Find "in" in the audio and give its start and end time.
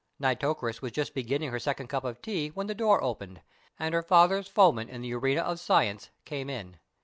4.89-5.01, 6.49-6.79